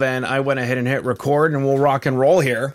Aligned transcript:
Then 0.00 0.24
I 0.24 0.40
went 0.40 0.58
ahead 0.58 0.78
and 0.78 0.88
hit 0.88 1.04
record 1.04 1.52
and 1.52 1.62
we'll 1.62 1.76
rock 1.76 2.06
and 2.06 2.18
roll 2.18 2.40
here. 2.40 2.74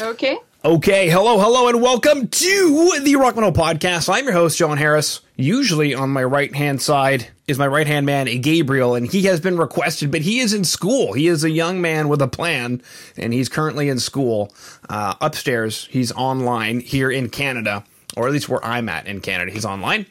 Okay. 0.00 0.36
Okay, 0.64 1.08
hello, 1.08 1.38
hello, 1.38 1.68
and 1.68 1.80
welcome 1.80 2.26
to 2.26 2.98
the 3.04 3.14
Rock 3.14 3.36
Metal 3.36 3.52
Podcast. 3.52 4.12
I'm 4.12 4.24
your 4.24 4.32
host, 4.32 4.58
Jon 4.58 4.76
Harris. 4.76 5.20
Usually 5.36 5.94
on 5.94 6.10
my 6.10 6.24
right 6.24 6.52
hand 6.52 6.82
side 6.82 7.28
is 7.46 7.60
my 7.60 7.66
right 7.68 7.86
hand 7.86 8.06
man, 8.06 8.26
Gabriel, 8.40 8.96
and 8.96 9.06
he 9.06 9.22
has 9.22 9.38
been 9.38 9.56
requested, 9.56 10.10
but 10.10 10.22
he 10.22 10.40
is 10.40 10.52
in 10.52 10.64
school. 10.64 11.12
He 11.12 11.28
is 11.28 11.44
a 11.44 11.50
young 11.50 11.80
man 11.80 12.08
with 12.08 12.20
a 12.20 12.28
plan, 12.28 12.82
and 13.16 13.32
he's 13.32 13.48
currently 13.48 13.88
in 13.88 14.00
school 14.00 14.52
uh, 14.88 15.14
upstairs. 15.20 15.86
He's 15.92 16.10
online 16.10 16.80
here 16.80 17.12
in 17.12 17.30
Canada, 17.30 17.84
or 18.16 18.26
at 18.26 18.32
least 18.32 18.48
where 18.48 18.62
I'm 18.64 18.88
at 18.88 19.06
in 19.06 19.20
Canada. 19.20 19.52
He's 19.52 19.64
online. 19.64 20.06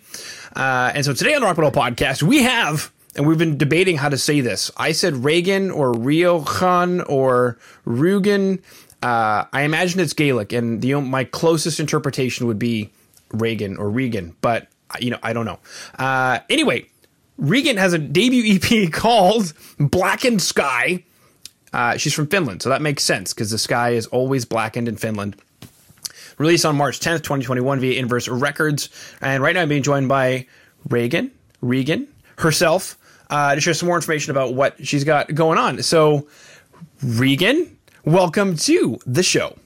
Uh, 0.56 0.94
and 0.96 1.04
so 1.04 1.14
today 1.14 1.34
on 1.36 1.42
the 1.42 1.48
Rock 1.48 1.58
Metal 1.58 1.74
Podcast, 1.74 2.24
we 2.24 2.44
have 2.44 2.90
and 3.16 3.28
we've 3.28 3.38
been 3.38 3.58
debating 3.58 3.98
how 3.98 4.10
to 4.10 4.18
say 4.18 4.42
this. 4.42 4.72
I 4.78 4.92
said 4.92 5.24
Reagan 5.24 5.72
or 5.72 5.94
Riojan 5.94 7.06
or 7.10 7.58
Rugen. 7.86 8.62
Uh, 9.02 9.46
I 9.52 9.62
imagine 9.62 10.00
it's 10.00 10.14
Gaelic, 10.14 10.54
and 10.54 10.82
the 10.82 10.96
my 10.96 11.24
closest 11.24 11.80
interpretation 11.80 12.48
would 12.48 12.60
be 12.60 12.92
Reagan 13.32 13.78
or 13.78 13.90
Regan, 13.90 14.36
but 14.42 14.68
you 15.00 15.10
know 15.10 15.20
I 15.24 15.34
don't 15.34 15.46
know. 15.46 15.60
Uh, 15.98 16.40
anyway, 16.50 16.88
Regan 17.38 17.78
has 17.78 17.94
a 17.94 17.98
debut 17.98 18.56
EP 18.56 18.92
called 18.92 19.54
Blackened 19.80 20.42
Sky. 20.42 21.04
Uh, 21.72 21.98
she's 21.98 22.14
from 22.14 22.28
Finland, 22.28 22.62
so 22.62 22.70
that 22.70 22.82
makes 22.82 23.04
sense 23.04 23.34
because 23.34 23.52
the 23.52 23.58
sky 23.58 23.92
is 23.92 24.08
always 24.08 24.46
blackened 24.46 24.88
in 24.88 24.98
Finland. 24.98 25.36
Released 26.38 26.66
on 26.66 26.76
March 26.76 27.00
10th, 27.00 27.18
2021 27.18 27.80
via 27.82 28.00
Inverse 28.00 28.28
Records. 28.30 28.90
And 29.22 29.44
right 29.44 29.54
now 29.54 29.62
I'm 29.62 29.70
being 29.70 29.84
joined 29.84 30.08
by 30.08 30.48
Reagan, 30.88 31.32
Regan 31.62 32.08
herself, 32.38 32.98
uh, 33.30 33.56
to 33.56 33.62
share 33.62 33.74
some 33.74 33.88
more 33.88 33.96
information 33.96 34.32
about 34.32 34.54
what 34.54 34.86
she's 34.86 35.04
got 35.04 35.34
going 35.34 35.58
on. 35.58 35.84
So, 35.84 36.28
Rioghan, 37.04 37.72
welcome 38.04 38.56
to 38.58 39.00
the 39.06 39.24
show. 39.24 39.58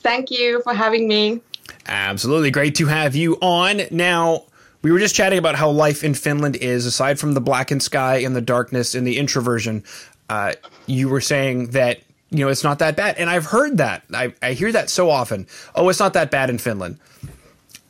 Thank 0.00 0.30
you 0.30 0.62
for 0.62 0.74
having 0.74 1.08
me. 1.08 1.40
Absolutely. 1.86 2.50
Great 2.50 2.74
to 2.76 2.86
have 2.86 3.14
you 3.14 3.34
on. 3.40 3.82
Now, 3.90 4.44
we 4.82 4.92
were 4.92 4.98
just 4.98 5.14
chatting 5.14 5.38
about 5.38 5.56
how 5.56 5.70
life 5.70 6.04
in 6.04 6.14
Finland 6.14 6.56
is, 6.56 6.86
aside 6.86 7.18
from 7.18 7.34
the 7.34 7.40
blackened 7.40 7.82
sky 7.82 8.18
and 8.18 8.36
the 8.36 8.40
darkness 8.40 8.94
and 8.94 9.06
the 9.06 9.18
introversion. 9.18 9.82
Uh, 10.28 10.52
you 10.86 11.08
were 11.08 11.20
saying 11.20 11.70
that, 11.70 12.00
you 12.30 12.44
know, 12.44 12.48
it's 12.48 12.62
not 12.62 12.78
that 12.80 12.96
bad. 12.96 13.16
And 13.18 13.30
I've 13.30 13.46
heard 13.46 13.78
that. 13.78 14.04
I, 14.12 14.34
I 14.42 14.52
hear 14.52 14.70
that 14.72 14.90
so 14.90 15.10
often. 15.10 15.46
Oh, 15.74 15.88
it's 15.88 16.00
not 16.00 16.12
that 16.12 16.30
bad 16.30 16.50
in 16.50 16.58
Finland. 16.58 16.98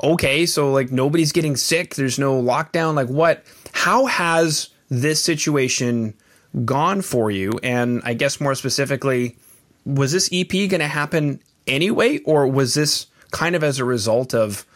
Okay, 0.02 0.46
so 0.46 0.72
like 0.72 0.92
nobody's 0.92 1.32
getting 1.32 1.56
sick. 1.56 1.94
There's 1.94 2.18
no 2.18 2.40
lockdown. 2.40 2.94
Like 2.94 3.08
what? 3.08 3.44
How 3.72 4.06
has 4.06 4.68
this 4.88 5.22
situation 5.22 6.14
gone 6.64 7.02
for 7.02 7.30
you? 7.30 7.58
And 7.62 8.02
I 8.04 8.14
guess 8.14 8.40
more 8.40 8.54
specifically, 8.54 9.36
was 9.84 10.12
this 10.12 10.28
EP 10.32 10.50
going 10.50 10.80
to 10.80 10.88
happen 10.88 11.40
anyway, 11.66 12.18
or 12.20 12.46
was 12.46 12.74
this 12.74 13.06
kind 13.30 13.54
of 13.54 13.62
as 13.62 13.78
a 13.78 13.84
result 13.84 14.34
of, 14.34 14.66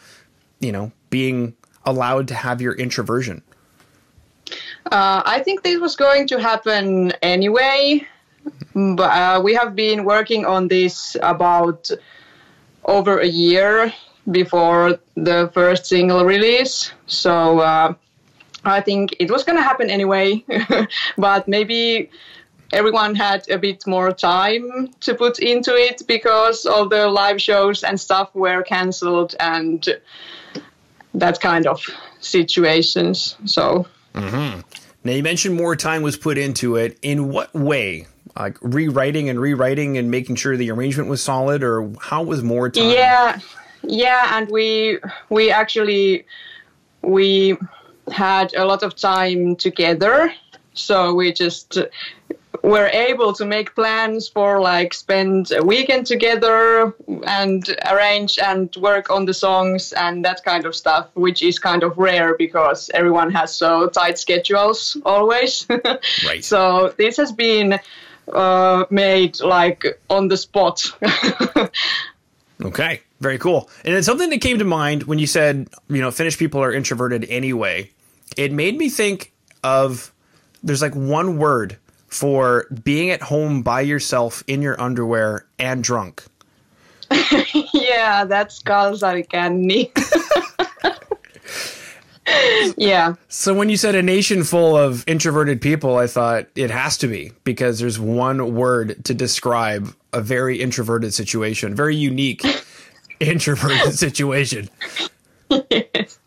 you 0.59 0.71
know, 0.71 0.91
being 1.09 1.55
allowed 1.85 2.27
to 2.29 2.35
have 2.35 2.61
your 2.61 2.73
introversion? 2.73 3.41
Uh, 4.91 5.21
I 5.25 5.41
think 5.43 5.63
this 5.63 5.79
was 5.79 5.95
going 5.95 6.27
to 6.27 6.39
happen 6.39 7.11
anyway, 7.21 8.05
but 8.73 9.11
uh, 9.11 9.41
we 9.43 9.53
have 9.53 9.75
been 9.75 10.03
working 10.03 10.45
on 10.45 10.67
this 10.67 11.15
about 11.21 11.89
over 12.85 13.19
a 13.19 13.27
year 13.27 13.93
before 14.29 14.99
the 15.15 15.49
first 15.53 15.85
single 15.85 16.25
release. 16.25 16.91
So 17.05 17.59
uh, 17.59 17.93
I 18.63 18.81
think 18.81 19.15
it 19.19 19.31
was 19.31 19.43
going 19.43 19.57
to 19.57 19.63
happen 19.63 19.89
anyway, 19.89 20.43
but 21.17 21.47
maybe 21.47 22.09
everyone 22.73 23.15
had 23.15 23.49
a 23.49 23.57
bit 23.57 23.85
more 23.87 24.11
time 24.11 24.89
to 25.01 25.15
put 25.15 25.39
into 25.39 25.75
it 25.75 26.03
because 26.07 26.65
all 26.65 26.87
the 26.87 27.07
live 27.07 27.41
shows 27.41 27.83
and 27.83 27.99
stuff 27.99 28.33
were 28.35 28.61
cancelled 28.63 29.35
and 29.39 29.87
that 31.13 31.39
kind 31.39 31.67
of 31.67 31.83
situations. 32.19 33.35
So. 33.45 33.87
Mm-hmm. 34.13 34.61
Now 35.03 35.11
you 35.13 35.23
mentioned 35.23 35.55
more 35.55 35.75
time 35.75 36.03
was 36.03 36.17
put 36.17 36.37
into 36.37 36.75
it. 36.75 36.97
In 37.01 37.29
what 37.29 37.53
way? 37.53 38.07
Like 38.37 38.57
rewriting 38.61 39.29
and 39.29 39.39
rewriting 39.39 39.97
and 39.97 40.11
making 40.11 40.35
sure 40.35 40.55
the 40.55 40.71
arrangement 40.71 41.09
was 41.09 41.21
solid, 41.21 41.63
or 41.63 41.91
how 41.99 42.23
was 42.23 42.43
more 42.43 42.69
time? 42.69 42.89
Yeah, 42.89 43.39
yeah, 43.83 44.37
and 44.37 44.49
we 44.49 44.99
we 45.29 45.51
actually 45.51 46.25
we 47.01 47.57
had 48.11 48.53
a 48.55 48.65
lot 48.65 48.83
of 48.83 48.95
time 48.95 49.55
together. 49.55 50.33
So 50.73 51.13
we 51.13 51.33
just 51.33 51.77
were 52.63 52.87
able 52.87 53.33
to 53.33 53.45
make 53.45 53.73
plans 53.75 54.27
for 54.27 54.59
like 54.59 54.93
spend 54.93 55.51
a 55.51 55.63
weekend 55.63 56.05
together 56.05 56.93
and 57.25 57.77
arrange 57.89 58.37
and 58.37 58.75
work 58.75 59.09
on 59.09 59.25
the 59.25 59.33
songs 59.33 59.93
and 59.93 60.23
that 60.23 60.43
kind 60.43 60.65
of 60.65 60.75
stuff, 60.75 61.07
which 61.13 61.41
is 61.41 61.57
kind 61.57 61.83
of 61.83 61.97
rare 61.97 62.35
because 62.37 62.89
everyone 62.93 63.31
has 63.31 63.53
so 63.55 63.87
tight 63.87 64.19
schedules 64.19 64.97
always. 65.05 65.65
right. 66.25 66.43
So 66.43 66.93
this 66.97 67.17
has 67.17 67.31
been 67.31 67.79
uh, 68.31 68.85
made 68.89 69.39
like 69.41 69.99
on 70.09 70.27
the 70.27 70.37
spot. 70.37 70.83
okay, 72.63 73.01
very 73.19 73.37
cool. 73.37 73.69
And 73.85 73.95
then 73.95 74.03
something 74.03 74.29
that 74.29 74.41
came 74.41 74.59
to 74.59 74.65
mind 74.65 75.03
when 75.03 75.19
you 75.19 75.27
said, 75.27 75.69
you 75.89 76.01
know, 76.01 76.11
Finnish 76.11 76.37
people 76.37 76.61
are 76.61 76.71
introverted 76.71 77.25
anyway 77.29 77.89
it 78.37 78.51
made 78.51 78.77
me 78.77 78.89
think 78.89 79.33
of 79.63 80.13
there's 80.63 80.81
like 80.81 80.95
one 80.95 81.37
word 81.37 81.77
for 82.07 82.67
being 82.83 83.09
at 83.09 83.21
home 83.21 83.61
by 83.61 83.81
yourself 83.81 84.43
in 84.47 84.61
your 84.61 84.79
underwear 84.79 85.45
and 85.57 85.83
drunk. 85.83 86.23
yeah, 87.73 88.25
that's 88.25 88.61
kalsarikännit. 88.63 89.91
yeah. 92.77 93.15
So 93.27 93.53
when 93.53 93.69
you 93.69 93.77
said 93.77 93.95
a 93.95 94.01
nation 94.01 94.43
full 94.43 94.75
of 94.75 95.03
introverted 95.07 95.61
people, 95.61 95.97
I 95.97 96.07
thought 96.07 96.47
it 96.55 96.69
has 96.71 96.97
to 96.99 97.07
be 97.07 97.31
because 97.43 97.79
there's 97.79 97.99
one 97.99 98.55
word 98.55 99.03
to 99.05 99.13
describe 99.13 99.93
a 100.13 100.21
very 100.21 100.59
introverted 100.59 101.13
situation, 101.13 101.75
very 101.75 101.95
unique 101.95 102.43
introverted 103.19 103.93
situation. 103.93 104.69
Yes. 105.49 106.19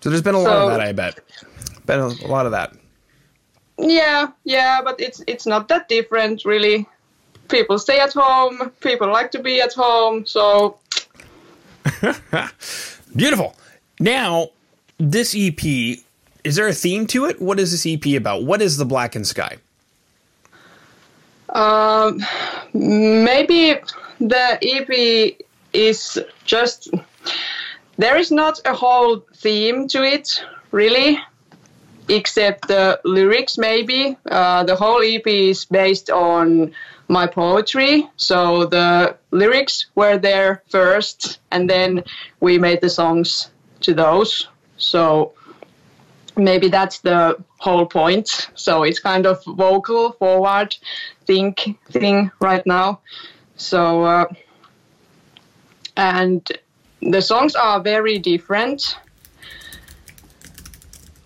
So 0.00 0.10
there's 0.10 0.22
been 0.22 0.34
a 0.34 0.42
so, 0.42 0.44
lot 0.44 0.62
of 0.62 0.70
that, 0.70 0.80
I 0.80 0.92
bet. 0.92 1.20
Been 1.86 2.00
a, 2.00 2.06
a 2.06 2.28
lot 2.28 2.46
of 2.46 2.52
that. 2.52 2.74
Yeah, 3.78 4.28
yeah, 4.44 4.80
but 4.82 5.00
it's 5.00 5.22
it's 5.26 5.46
not 5.46 5.68
that 5.68 5.88
different 5.88 6.44
really. 6.44 6.86
People 7.48 7.78
stay 7.78 7.98
at 7.98 8.12
home. 8.12 8.70
People 8.80 9.10
like 9.10 9.30
to 9.30 9.38
be 9.42 9.60
at 9.60 9.72
home. 9.72 10.26
So 10.26 10.78
beautiful. 13.16 13.56
Now, 14.00 14.50
this 14.98 15.34
EP 15.36 15.64
is 16.44 16.56
there 16.56 16.68
a 16.68 16.72
theme 16.72 17.06
to 17.08 17.26
it? 17.26 17.40
What 17.40 17.58
is 17.60 17.72
this 17.72 17.86
EP 17.86 18.16
about? 18.16 18.44
What 18.44 18.62
is 18.62 18.76
the 18.76 18.84
Blackened 18.84 19.26
Sky? 19.26 19.58
Um, 21.50 22.24
maybe 22.72 23.76
the 24.20 24.58
EP 24.62 25.36
is 25.72 26.18
just 26.44 26.90
there 27.96 28.16
is 28.16 28.30
not 28.30 28.60
a 28.64 28.74
whole 28.74 29.24
theme 29.36 29.88
to 29.88 30.02
it, 30.02 30.42
really, 30.70 31.18
except 32.08 32.68
the 32.68 33.00
lyrics, 33.04 33.58
maybe. 33.58 34.16
Uh, 34.30 34.62
the 34.64 34.76
whole 34.76 35.02
EP 35.02 35.26
is 35.26 35.64
based 35.64 36.10
on 36.10 36.72
my 37.08 37.26
poetry. 37.26 38.08
So 38.16 38.66
the 38.66 39.16
lyrics 39.30 39.86
were 39.94 40.16
there 40.18 40.62
first, 40.68 41.40
and 41.50 41.68
then 41.68 42.04
we 42.40 42.58
made 42.58 42.80
the 42.80 42.90
songs 42.90 43.50
to 43.80 43.94
those. 43.94 44.48
So 44.76 45.32
maybe 46.38 46.68
that's 46.68 47.00
the 47.00 47.36
whole 47.58 47.86
point. 47.86 48.48
So 48.54 48.84
it's 48.84 49.00
kind 49.00 49.26
of 49.26 49.44
vocal 49.44 50.12
forward 50.12 50.76
think 51.26 51.78
thing 51.90 52.30
right 52.40 52.64
now. 52.66 53.00
So 53.56 54.04
uh, 54.04 54.26
and 55.96 56.46
the 57.02 57.20
songs 57.20 57.54
are 57.54 57.80
very 57.80 58.18
different 58.18 58.96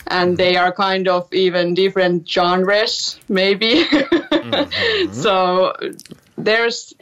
and 0.06 0.36
they 0.36 0.56
are 0.56 0.72
kind 0.72 1.08
of 1.08 1.32
even 1.32 1.74
different 1.74 2.28
genres 2.28 3.20
maybe 3.28 3.84
mm-hmm. 3.84 5.12
so 5.12 5.72
there's 6.36 6.92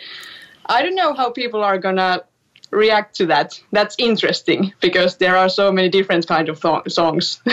i 0.67 0.83
don't 0.83 0.95
know 0.95 1.15
how 1.15 1.31
people 1.31 1.63
are 1.63 1.79
gonna 1.79 2.23
react 2.71 3.15
to 3.17 3.27
that 3.27 3.61
that's 3.73 3.97
interesting 3.99 4.73
because 4.81 5.17
there 5.17 5.37
are 5.37 5.49
so 5.49 5.73
many 5.73 5.89
different 5.89 6.27
kind 6.27 6.49
of 6.49 6.61
th- 6.61 6.83
songs 6.89 7.41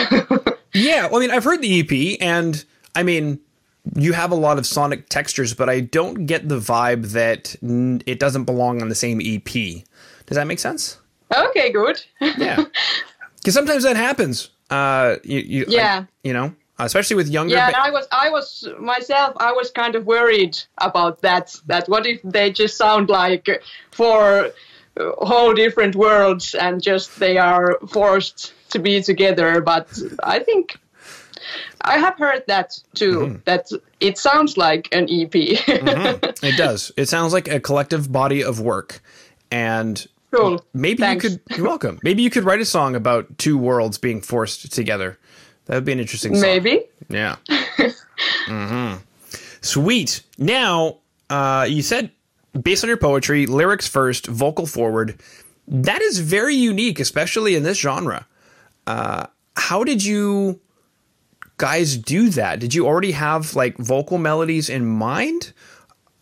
yeah 0.74 1.06
well, 1.06 1.16
i 1.16 1.20
mean 1.20 1.30
i've 1.30 1.44
heard 1.44 1.60
the 1.62 1.80
ep 1.80 2.18
and 2.20 2.64
i 2.94 3.02
mean 3.02 3.40
you 3.96 4.12
have 4.12 4.30
a 4.30 4.34
lot 4.34 4.58
of 4.58 4.66
sonic 4.66 5.08
textures 5.08 5.54
but 5.54 5.68
i 5.68 5.80
don't 5.80 6.26
get 6.26 6.48
the 6.48 6.58
vibe 6.58 7.12
that 7.12 7.56
it 8.06 8.18
doesn't 8.20 8.44
belong 8.44 8.80
on 8.82 8.88
the 8.88 8.94
same 8.94 9.20
ep 9.20 9.48
does 10.26 10.36
that 10.36 10.46
make 10.46 10.58
sense 10.58 10.98
Okay, 11.36 11.70
good. 11.70 12.00
yeah, 12.20 12.64
because 13.36 13.52
sometimes 13.52 13.82
that 13.82 13.96
happens. 13.96 14.48
Uh, 14.70 15.16
you, 15.24 15.40
you 15.40 15.64
yeah, 15.68 16.04
I, 16.04 16.08
you 16.22 16.32
know, 16.32 16.54
especially 16.78 17.16
with 17.16 17.28
younger. 17.28 17.54
Yeah, 17.54 17.70
ba- 17.70 17.80
I 17.82 17.90
was, 17.90 18.06
I 18.10 18.30
was 18.30 18.66
myself, 18.80 19.34
I 19.38 19.52
was 19.52 19.70
kind 19.70 19.94
of 19.94 20.06
worried 20.06 20.58
about 20.78 21.20
that. 21.20 21.54
That 21.66 21.86
what 21.86 22.06
if 22.06 22.22
they 22.24 22.50
just 22.50 22.78
sound 22.78 23.10
like 23.10 23.46
four 23.90 24.50
whole 25.18 25.54
different 25.54 25.96
worlds 25.96 26.54
and 26.54 26.82
just 26.82 27.18
they 27.18 27.38
are 27.38 27.78
forced 27.88 28.54
to 28.70 28.78
be 28.78 29.02
together? 29.02 29.60
But 29.60 29.98
I 30.22 30.38
think 30.40 30.78
I 31.82 31.98
have 31.98 32.18
heard 32.18 32.44
that 32.46 32.78
too. 32.94 33.20
Mm-hmm. 33.20 33.36
That 33.44 33.68
it 34.00 34.18
sounds 34.18 34.56
like 34.56 34.88
an 34.92 35.04
EP. 35.10 35.34
it 35.34 36.56
does. 36.56 36.92
It 36.96 37.08
sounds 37.08 37.32
like 37.32 37.48
a 37.48 37.60
collective 37.60 38.10
body 38.10 38.42
of 38.42 38.60
work, 38.60 39.00
and 39.50 40.06
cool. 40.32 40.64
maybe 40.74 40.98
Thanks. 40.98 41.24
you 41.24 41.30
could. 41.30 41.56
You're 41.56 41.66
welcome. 41.66 41.98
Maybe 42.02 42.22
you 42.22 42.30
could 42.30 42.44
write 42.44 42.60
a 42.60 42.64
song 42.64 42.94
about 42.94 43.38
two 43.38 43.56
worlds 43.56 43.98
being 43.98 44.20
forced 44.20 44.72
together. 44.72 45.18
That 45.66 45.74
would 45.74 45.84
be 45.84 45.92
an 45.92 46.00
interesting 46.00 46.34
song. 46.34 46.42
Maybe. 46.42 46.84
Yeah. 47.08 47.36
mm-hmm. 47.48 48.96
Sweet. 49.60 50.22
Now, 50.38 50.98
uh, 51.30 51.66
you 51.68 51.82
said 51.82 52.10
based 52.62 52.84
on 52.84 52.88
your 52.88 52.96
poetry, 52.96 53.46
lyrics 53.46 53.86
first, 53.86 54.26
vocal 54.26 54.66
forward. 54.66 55.20
That 55.66 56.00
is 56.02 56.18
very 56.18 56.54
unique, 56.54 56.98
especially 57.00 57.54
in 57.54 57.62
this 57.62 57.78
genre. 57.78 58.26
Uh, 58.86 59.26
how 59.56 59.84
did 59.84 60.02
you 60.04 60.60
guys 61.58 61.96
do 61.96 62.30
that? 62.30 62.60
Did 62.60 62.74
you 62.74 62.86
already 62.86 63.12
have 63.12 63.54
like 63.54 63.76
vocal 63.76 64.16
melodies 64.18 64.68
in 64.70 64.86
mind, 64.86 65.52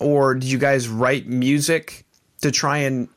or 0.00 0.34
did 0.34 0.50
you 0.50 0.58
guys 0.58 0.88
write 0.88 1.26
music 1.26 2.04
to 2.42 2.50
try 2.50 2.78
and 2.78 3.08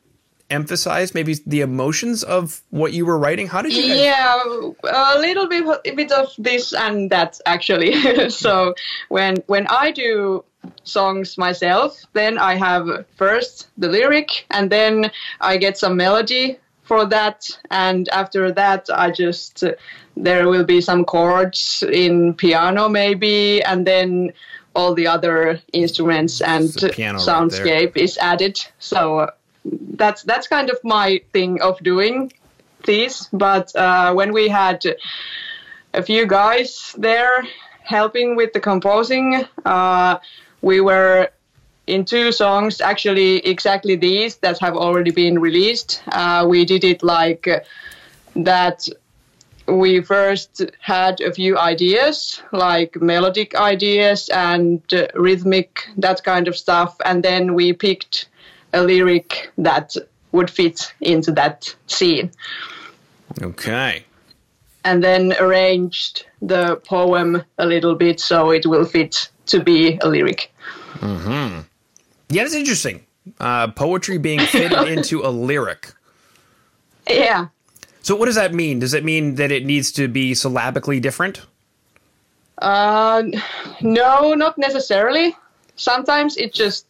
emphasize 0.50 1.14
maybe 1.14 1.34
the 1.46 1.60
emotions 1.60 2.22
of 2.22 2.60
what 2.70 2.92
you 2.92 3.06
were 3.06 3.18
writing? 3.18 3.46
How 3.46 3.62
did 3.62 3.72
you? 3.72 3.82
Guys- 3.88 3.98
Yeah, 3.98 4.42
a 4.84 5.18
little 5.18 5.48
bit, 5.48 5.64
a 5.84 5.94
bit 5.94 6.12
of 6.12 6.28
this 6.38 6.72
and 6.72 7.10
that 7.10 7.40
actually. 7.46 8.28
so 8.30 8.74
when 9.08 9.36
when 9.46 9.66
I 9.68 9.90
do 9.90 10.44
songs 10.84 11.38
myself, 11.38 12.00
then 12.12 12.38
I 12.38 12.54
have 12.56 13.06
first 13.16 13.68
the 13.78 13.88
lyric, 13.88 14.46
and 14.50 14.70
then 14.70 15.10
I 15.40 15.56
get 15.56 15.78
some 15.78 15.96
melody 15.96 16.58
for 16.82 17.06
that, 17.06 17.48
and 17.70 18.08
after 18.08 18.52
that 18.52 18.88
I 18.92 19.10
just 19.10 19.62
uh, 19.62 19.72
there 20.16 20.48
will 20.48 20.64
be 20.64 20.80
some 20.80 21.04
chords 21.04 21.84
in 21.90 22.34
piano 22.34 22.88
maybe, 22.88 23.62
and 23.62 23.86
then 23.86 24.32
all 24.74 24.94
the 24.94 25.06
other 25.06 25.60
instruments 25.72 26.40
and 26.40 26.74
piano 26.92 27.18
right 27.18 27.28
soundscape 27.28 27.96
is 27.96 28.18
added. 28.18 28.58
So 28.78 29.30
that's 29.64 30.22
that's 30.22 30.48
kind 30.48 30.70
of 30.70 30.78
my 30.84 31.20
thing 31.32 31.60
of 31.60 31.78
doing 31.82 32.32
these. 32.84 33.28
But 33.32 33.74
uh, 33.76 34.12
when 34.14 34.32
we 34.32 34.48
had 34.48 34.84
a 35.94 36.02
few 36.02 36.26
guys 36.26 36.94
there 36.98 37.44
helping 37.82 38.36
with 38.36 38.52
the 38.52 38.60
composing, 38.60 39.44
uh, 39.64 40.18
we 40.62 40.80
were 40.80 41.28
in 41.86 42.04
two 42.04 42.32
songs, 42.32 42.80
actually 42.80 43.38
exactly 43.38 43.96
these 43.96 44.36
that 44.36 44.58
have 44.60 44.76
already 44.76 45.10
been 45.10 45.38
released. 45.38 46.02
Uh, 46.12 46.46
we 46.48 46.64
did 46.64 46.84
it 46.84 47.02
like 47.02 47.48
uh, 47.48 47.60
that. 48.36 48.88
We 49.66 50.00
first 50.00 50.62
had 50.80 51.20
a 51.20 51.32
few 51.32 51.56
ideas, 51.56 52.42
like 52.50 53.00
melodic 53.00 53.54
ideas 53.54 54.28
and 54.30 54.82
uh, 54.92 55.06
rhythmic, 55.14 55.86
that 55.96 56.24
kind 56.24 56.48
of 56.48 56.56
stuff, 56.56 56.96
and 57.04 57.22
then 57.22 57.54
we 57.54 57.72
picked 57.72 58.28
a 58.72 58.82
lyric 58.82 59.52
that 59.58 59.94
would 60.32 60.50
fit 60.50 60.92
into 61.00 61.32
that 61.32 61.74
scene 61.86 62.30
Okay. 63.42 64.04
and 64.84 65.02
then 65.02 65.34
arranged 65.40 66.26
the 66.42 66.76
poem 66.76 67.42
a 67.58 67.66
little 67.66 67.94
bit 67.94 68.20
so 68.20 68.50
it 68.50 68.66
will 68.66 68.84
fit 68.84 69.28
to 69.50 69.60
be 69.60 69.98
a 70.02 70.08
lyric. 70.08 70.52
Yeah, 72.30 72.44
that's 72.44 72.54
interesting. 72.54 73.04
Uh, 73.38 73.68
poetry 73.72 74.18
being 74.18 74.40
fitted 74.40 74.72
into 74.88 75.22
a 75.22 75.28
lyric. 75.28 75.92
Yeah. 77.08 77.48
So, 78.02 78.14
what 78.14 78.26
does 78.26 78.36
that 78.36 78.54
mean? 78.54 78.78
Does 78.78 78.94
it 78.94 79.04
mean 79.04 79.34
that 79.34 79.50
it 79.50 79.66
needs 79.66 79.92
to 79.92 80.08
be 80.08 80.34
syllabically 80.34 81.00
different? 81.00 81.42
Uh, 82.58 83.24
no, 83.80 84.34
not 84.34 84.56
necessarily. 84.58 85.36
Sometimes 85.76 86.36
it 86.36 86.52
just 86.52 86.86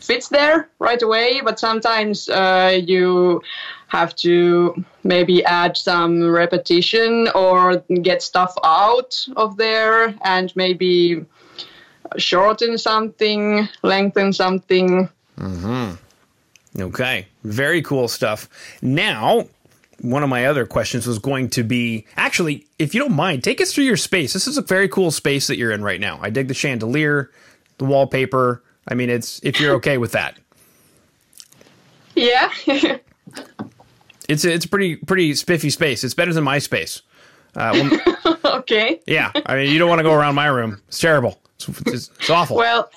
fits 0.00 0.28
there 0.28 0.68
right 0.78 1.02
away, 1.02 1.40
but 1.44 1.60
sometimes 1.60 2.28
uh, 2.28 2.80
you 2.82 3.42
have 3.88 4.14
to 4.16 4.84
maybe 5.02 5.44
add 5.44 5.76
some 5.76 6.24
repetition 6.24 7.28
or 7.34 7.78
get 8.02 8.22
stuff 8.22 8.54
out 8.64 9.14
of 9.36 9.56
there 9.56 10.14
and 10.24 10.54
maybe 10.56 11.24
shorten 12.16 12.78
something, 12.78 13.68
lengthen 13.82 14.32
something. 14.32 15.08
Mm-hmm. 15.38 16.82
Okay, 16.82 17.26
very 17.44 17.82
cool 17.82 18.08
stuff. 18.08 18.48
Now, 18.80 19.48
one 20.00 20.22
of 20.22 20.28
my 20.28 20.46
other 20.46 20.66
questions 20.66 21.06
was 21.06 21.18
going 21.18 21.50
to 21.50 21.62
be 21.62 22.06
actually, 22.16 22.66
if 22.78 22.94
you 22.94 23.00
don't 23.00 23.14
mind, 23.14 23.44
take 23.44 23.60
us 23.60 23.72
through 23.72 23.84
your 23.84 23.96
space. 23.96 24.32
This 24.32 24.46
is 24.46 24.56
a 24.56 24.62
very 24.62 24.88
cool 24.88 25.10
space 25.10 25.46
that 25.48 25.56
you're 25.56 25.72
in 25.72 25.82
right 25.82 26.00
now. 26.00 26.18
I 26.22 26.30
dig 26.30 26.48
the 26.48 26.54
chandelier, 26.54 27.30
the 27.78 27.84
wallpaper. 27.84 28.62
I 28.88 28.94
mean, 28.94 29.10
it's 29.10 29.40
if 29.42 29.60
you're 29.60 29.74
okay 29.76 29.98
with 29.98 30.12
that. 30.12 30.38
Yeah. 32.14 32.50
It's 34.30 34.44
a, 34.44 34.52
it's 34.52 34.64
a 34.64 34.68
pretty 34.68 34.94
pretty 34.94 35.34
spiffy 35.34 35.70
space. 35.70 36.04
It's 36.04 36.14
better 36.14 36.32
than 36.32 36.44
my 36.44 36.60
space. 36.60 37.02
Uh, 37.56 37.98
okay. 38.44 39.00
yeah, 39.04 39.32
I 39.44 39.56
mean, 39.56 39.72
you 39.72 39.80
don't 39.80 39.88
want 39.88 39.98
to 39.98 40.04
go 40.04 40.14
around 40.14 40.36
my 40.36 40.46
room. 40.46 40.80
It's 40.86 41.00
terrible. 41.00 41.40
It's, 41.68 42.10
it's, 42.18 42.30
awful. 42.30 42.56
Well, 42.56 42.90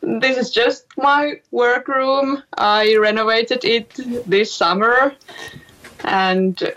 this 0.00 0.36
is 0.36 0.50
just 0.50 0.86
my 0.96 1.40
workroom. 1.50 2.42
I 2.56 2.96
renovated 2.96 3.64
it 3.64 3.94
this 4.26 4.52
summer. 4.52 5.14
And 6.04 6.72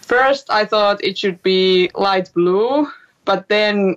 first 0.00 0.50
I 0.50 0.64
thought 0.64 1.02
it 1.04 1.18
should 1.18 1.42
be 1.42 1.90
light 1.94 2.30
blue, 2.34 2.88
but 3.24 3.48
then 3.48 3.96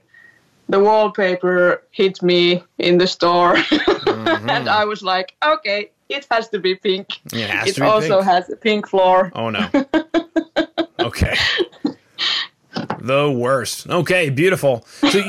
the 0.69 0.79
wallpaper 0.79 1.83
hit 1.91 2.21
me 2.21 2.63
in 2.77 2.97
the 2.97 3.07
store. 3.07 3.55
and 3.57 3.65
mm-hmm. 3.65 4.69
I 4.69 4.85
was 4.85 5.03
like, 5.03 5.35
okay, 5.43 5.91
it 6.09 6.27
has 6.29 6.49
to 6.49 6.59
be 6.59 6.75
pink. 6.75 7.21
It 7.33 7.75
to 7.75 7.81
be 7.81 7.87
also 7.87 8.17
pink. 8.17 8.25
has 8.25 8.49
a 8.49 8.55
pink 8.55 8.87
floor. 8.87 9.31
Oh 9.35 9.49
no. 9.49 9.67
okay. 10.99 11.35
The 13.05 13.29
worst. 13.29 13.87
Okay, 13.87 14.29
beautiful. 14.31 14.83
So 15.11 15.21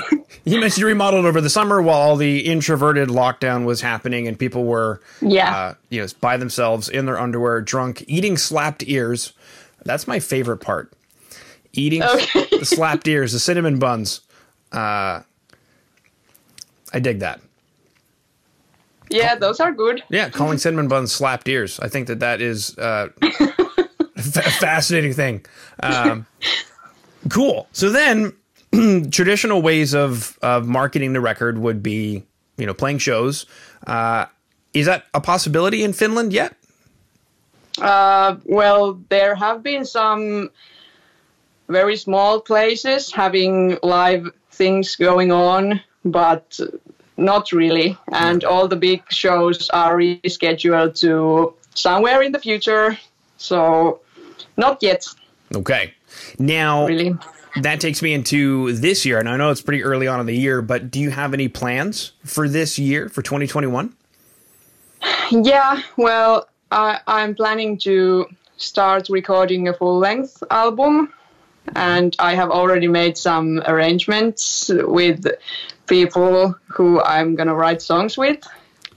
you, 0.45 0.61
mentioned 0.61 0.79
you 0.79 0.87
remodeled 0.87 1.27
over 1.27 1.43
the 1.43 1.51
summer 1.51 1.83
while 1.83 1.99
all 2.01 2.17
the 2.17 2.41
introverted 2.47 3.09
lockdown 3.11 3.67
was 3.67 3.83
happening 3.83 4.27
and 4.27 4.39
people 4.39 4.65
were, 4.65 5.03
Yeah. 5.21 5.55
uh, 5.55 5.75
you 5.91 6.01
know, 6.01 6.09
by 6.21 6.39
themselves 6.39 6.89
in 6.89 7.05
their 7.05 7.19
underwear, 7.21 7.61
drunk, 7.61 8.03
eating 8.07 8.39
slapped 8.39 8.83
ears. 8.87 9.35
That's 9.85 10.07
my 10.09 10.21
favorite 10.21 10.59
part. 10.59 10.91
Eating 11.75 12.03
Okay. 12.03 12.47
the 12.59 12.65
slapped 12.65 13.07
ears, 13.09 13.33
the 13.33 13.39
cinnamon 13.39 13.79
buns. 13.79 14.23
Uh, 14.73 15.21
I 16.95 16.99
dig 17.01 17.19
that. 17.19 17.41
Yeah, 19.11 19.35
those 19.35 19.61
are 19.61 19.71
good. 19.73 20.03
Yeah, 20.09 20.29
calling 20.31 20.57
cinnamon 20.57 20.89
buns 20.89 21.13
slapped 21.13 21.47
ears. 21.47 21.79
I 21.81 21.89
think 21.89 22.07
that 22.07 22.21
that 22.21 22.41
is 22.41 22.77
uh, 22.79 23.09
a 23.21 24.51
fascinating 24.51 25.13
thing. 25.13 25.45
Um, 25.83 26.27
cool. 27.29 27.69
So 27.73 27.91
then, 27.91 28.33
traditional 29.11 29.63
ways 29.63 29.95
of 29.95 30.39
of 30.43 30.67
marketing 30.67 31.13
the 31.13 31.21
record 31.21 31.59
would 31.59 31.83
be, 31.83 32.25
you 32.57 32.67
know, 32.67 32.75
playing 32.75 32.99
shows. 32.99 33.47
Uh, 33.87 34.27
is 34.75 34.87
that 34.87 35.05
a 35.15 35.21
possibility 35.21 35.83
in 35.83 35.93
Finland 35.93 36.33
yet? 36.33 36.55
Uh, 37.81 38.37
well, 38.45 39.01
there 39.09 39.35
have 39.35 39.63
been 39.63 39.85
some 39.85 40.51
very 41.69 41.97
small 41.97 42.41
places 42.41 43.13
having 43.13 43.79
live 43.83 44.31
things 44.51 44.97
going 44.97 45.31
on, 45.33 45.81
but 46.05 46.59
not 47.17 47.53
really. 47.53 47.97
And 48.13 48.45
all 48.45 48.69
the 48.69 48.77
big 48.77 49.03
shows 49.11 49.69
are 49.71 49.97
rescheduled 49.97 50.99
to 51.01 51.55
somewhere 51.75 52.23
in 52.23 52.33
the 52.33 52.39
future. 52.39 52.99
So, 53.37 54.01
not 54.57 54.83
yet, 54.83 55.07
Okay. 55.55 55.95
Now 56.39 56.87
really. 56.87 57.17
that 57.63 57.81
takes 57.81 58.03
me 58.03 58.13
into 58.13 58.73
this 58.73 59.05
year, 59.05 59.19
and 59.19 59.29
I 59.29 59.37
know 59.37 59.51
it's 59.51 59.63
pretty 59.63 59.83
early 59.83 60.07
on 60.07 60.21
in 60.21 60.27
the 60.27 60.37
year, 60.37 60.63
but 60.63 60.91
do 60.91 61.01
you 61.01 61.11
have 61.11 61.35
any 61.35 61.49
plans 61.49 62.13
for 62.25 62.49
this 62.49 62.79
year 62.79 63.09
for 63.09 63.23
2021? 63.23 63.95
Yeah, 65.31 65.83
well, 65.97 66.49
I, 66.71 67.01
I'm 67.07 67.35
planning 67.35 67.79
to 67.79 68.27
start 68.57 69.09
recording 69.09 69.69
a 69.69 69.75
full 69.75 69.99
length 69.99 70.43
album, 70.51 71.13
and 71.75 72.15
I 72.19 72.35
have 72.35 72.51
already 72.51 72.89
made 72.89 73.17
some 73.17 73.61
arrangements 73.67 74.71
with 74.73 75.27
people 75.87 76.55
who 76.69 77.01
I'm 77.03 77.35
gonna 77.35 77.55
write 77.55 77.83
songs 77.83 78.17
with, 78.17 78.43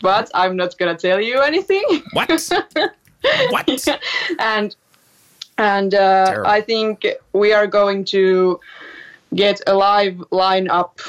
but 0.01 0.29
I'm 0.33 0.55
not 0.55 0.77
gonna 0.77 0.97
tell 0.97 1.19
you 1.21 1.41
anything. 1.41 1.83
What? 2.13 2.29
what? 3.49 3.87
and 4.39 4.75
and 5.59 5.93
uh, 5.93 6.41
I 6.45 6.61
think 6.61 7.05
we 7.33 7.51
are 7.51 7.67
going 7.67 8.05
to 8.05 8.59
get 9.35 9.61
a 9.67 9.75
live 9.75 10.15
lineup 10.31 10.99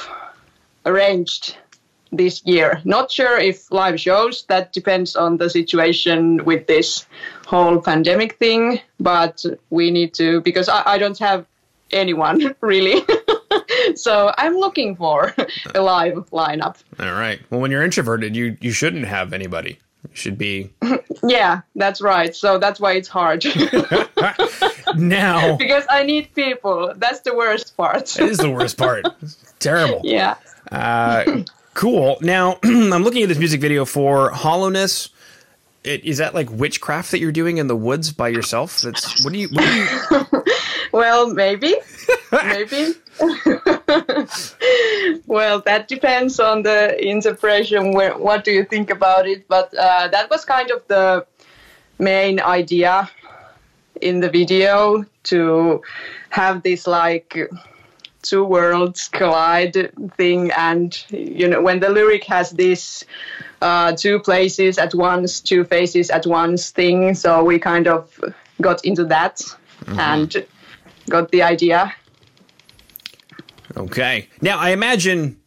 arranged 0.84 1.56
this 2.10 2.44
year. 2.44 2.80
Not 2.84 3.12
sure 3.12 3.38
if 3.38 3.70
live 3.70 4.00
shows, 4.00 4.44
that 4.48 4.72
depends 4.72 5.14
on 5.14 5.36
the 5.36 5.48
situation 5.48 6.44
with 6.44 6.66
this 6.66 7.06
whole 7.46 7.80
pandemic 7.80 8.38
thing, 8.38 8.80
but 8.98 9.44
we 9.70 9.92
need 9.92 10.14
to, 10.14 10.40
because 10.40 10.68
I, 10.68 10.82
I 10.84 10.98
don't 10.98 11.18
have 11.18 11.46
anyone 11.92 12.56
really. 12.60 13.04
so 13.94 14.34
I'm 14.36 14.56
looking 14.56 14.96
for 14.96 15.32
a 15.76 15.80
live 15.80 16.28
lineup. 16.30 16.76
All 16.98 17.12
right. 17.12 17.40
Well, 17.50 17.60
when 17.60 17.70
you're 17.70 17.84
introverted, 17.84 18.34
you 18.34 18.56
you 18.60 18.72
shouldn't 18.72 19.04
have 19.04 19.32
anybody. 19.32 19.78
Should 20.12 20.38
be 20.38 20.70
Yeah, 21.22 21.60
that's 21.74 22.00
right. 22.00 22.34
So 22.34 22.58
that's 22.58 22.80
why 22.80 22.92
it's 22.92 23.08
hard. 23.08 23.44
now. 24.96 25.56
because 25.58 25.84
I 25.90 26.02
need 26.02 26.34
people. 26.34 26.94
That's 26.96 27.20
the 27.20 27.34
worst 27.34 27.76
part. 27.76 28.18
It 28.18 28.28
is 28.28 28.38
the 28.38 28.50
worst 28.50 28.78
part. 28.78 29.06
It's 29.22 29.36
terrible. 29.58 30.00
yeah. 30.04 30.36
Uh, 30.70 31.42
cool. 31.74 32.18
Now 32.20 32.58
I'm 32.64 33.02
looking 33.02 33.22
at 33.22 33.28
this 33.28 33.38
music 33.38 33.60
video 33.60 33.84
for 33.84 34.30
Hollowness. 34.30 35.10
It, 35.82 36.04
is 36.04 36.18
that 36.18 36.34
like 36.34 36.50
witchcraft 36.50 37.10
that 37.10 37.20
you're 37.20 37.32
doing 37.32 37.56
in 37.56 37.66
the 37.66 37.76
woods 37.76 38.12
by 38.12 38.28
yourself? 38.28 38.80
That's 38.82 39.24
what 39.24 39.32
do 39.32 39.38
you? 39.38 39.48
What 39.48 39.64
do 39.64 40.36
you? 40.36 40.44
Well, 40.92 41.32
maybe. 41.32 41.76
maybe. 42.32 42.94
well, 45.26 45.60
that 45.60 45.88
depends 45.88 46.40
on 46.40 46.62
the 46.62 46.96
interpretation. 47.06 47.92
Where, 47.92 48.16
what 48.16 48.44
do 48.44 48.50
you 48.50 48.64
think 48.64 48.90
about 48.90 49.28
it? 49.28 49.46
But 49.48 49.74
uh, 49.74 50.08
that 50.08 50.30
was 50.30 50.44
kind 50.44 50.70
of 50.70 50.86
the 50.88 51.26
main 51.98 52.40
idea 52.40 53.10
in 54.00 54.20
the 54.20 54.30
video 54.30 55.04
to 55.24 55.82
have 56.30 56.62
this 56.62 56.86
like 56.86 57.36
two 58.22 58.44
worlds 58.44 59.08
collide 59.08 59.90
thing 60.16 60.50
and 60.56 61.04
you 61.10 61.48
know 61.48 61.60
when 61.60 61.80
the 61.80 61.88
lyric 61.88 62.24
has 62.24 62.50
this 62.50 63.04
uh, 63.62 63.92
two 63.92 64.18
places 64.18 64.78
at 64.78 64.94
once 64.94 65.40
two 65.40 65.64
faces 65.64 66.10
at 66.10 66.26
once 66.26 66.70
thing 66.70 67.14
so 67.14 67.42
we 67.42 67.58
kind 67.58 67.86
of 67.86 68.20
got 68.60 68.84
into 68.84 69.04
that 69.04 69.40
and 69.98 70.46
got 71.08 71.30
the 71.30 71.42
idea 71.42 71.92
Okay. 73.76 74.28
Now 74.40 74.58
I 74.58 74.70
imagine 74.70 75.40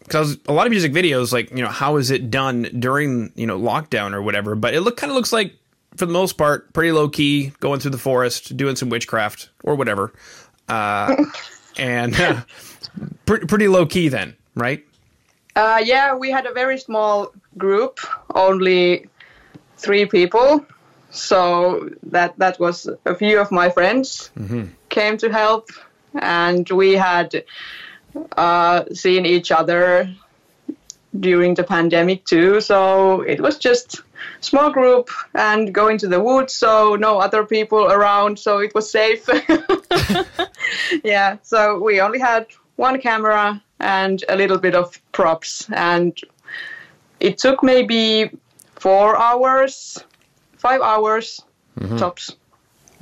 because 0.00 0.36
a 0.46 0.52
lot 0.52 0.66
of 0.66 0.70
music 0.70 0.92
videos, 0.92 1.32
like 1.32 1.50
you 1.50 1.62
know, 1.62 1.68
how 1.68 1.96
is 1.96 2.10
it 2.10 2.30
done 2.30 2.68
during 2.78 3.32
you 3.34 3.46
know 3.46 3.58
lockdown 3.58 4.12
or 4.12 4.22
whatever? 4.22 4.54
But 4.54 4.74
it 4.74 4.82
look 4.82 4.96
kind 4.96 5.10
of 5.10 5.16
looks 5.16 5.32
like, 5.32 5.54
for 5.96 6.06
the 6.06 6.12
most 6.12 6.34
part, 6.34 6.72
pretty 6.72 6.92
low 6.92 7.08
key, 7.08 7.52
going 7.60 7.80
through 7.80 7.92
the 7.92 7.98
forest, 7.98 8.56
doing 8.56 8.76
some 8.76 8.90
witchcraft 8.90 9.50
or 9.62 9.74
whatever, 9.74 10.12
uh, 10.68 11.24
and 11.78 12.18
uh, 12.20 12.42
pre- 13.26 13.40
pretty 13.40 13.68
low 13.68 13.86
key 13.86 14.08
then, 14.08 14.36
right? 14.54 14.84
Uh, 15.56 15.80
yeah, 15.82 16.14
we 16.14 16.30
had 16.30 16.46
a 16.46 16.52
very 16.52 16.78
small 16.78 17.32
group, 17.56 18.00
only 18.34 19.06
three 19.76 20.04
people. 20.04 20.64
So 21.10 21.90
that 22.02 22.36
that 22.38 22.58
was 22.58 22.88
a 23.06 23.14
few 23.14 23.40
of 23.40 23.52
my 23.52 23.70
friends 23.70 24.30
came 24.88 25.16
to 25.18 25.30
help, 25.30 25.70
and 26.20 26.68
we 26.70 26.92
had 26.92 27.44
uh, 28.36 28.84
seen 28.92 29.26
each 29.26 29.50
other 29.50 30.14
during 31.18 31.54
the 31.54 31.64
pandemic 31.64 32.24
too. 32.24 32.60
So 32.60 33.22
it 33.22 33.40
was 33.40 33.58
just 33.58 34.00
small 34.40 34.70
group 34.70 35.10
and 35.34 35.72
going 35.72 35.98
to 35.98 36.08
the 36.08 36.20
woods, 36.20 36.54
so 36.54 36.96
no 36.96 37.18
other 37.18 37.44
people 37.44 37.90
around, 37.90 38.38
so 38.38 38.58
it 38.58 38.74
was 38.74 38.90
safe. 38.90 39.28
yeah, 41.04 41.38
so 41.42 41.78
we 41.78 42.00
only 42.00 42.18
had 42.18 42.46
one 42.76 43.00
camera 43.00 43.62
and 43.80 44.24
a 44.28 44.36
little 44.36 44.58
bit 44.58 44.74
of 44.74 45.00
props, 45.12 45.68
and 45.72 46.18
it 47.20 47.38
took 47.38 47.62
maybe 47.62 48.30
four 48.76 49.16
hours, 49.16 50.02
five 50.56 50.80
hours 50.80 51.40
tops. 51.98 52.36